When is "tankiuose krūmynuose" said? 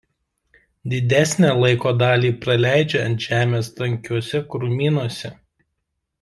3.77-5.33